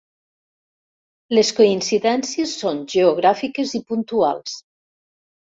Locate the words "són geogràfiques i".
2.63-3.83